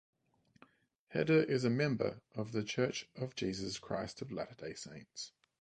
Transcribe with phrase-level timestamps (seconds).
[1.09, 5.31] Heder is a member of The Church of Jesus Christ of Latter-day Saints.